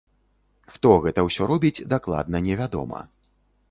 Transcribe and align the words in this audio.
Хто 0.75 0.89
гэта 1.03 1.27
ўсё 1.27 1.43
робіць, 1.53 1.85
дакладна 1.95 2.37
не 2.51 2.61
вядома. 2.65 3.09